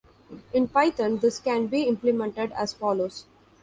[0.51, 3.25] In Python, this can be implemented as follows.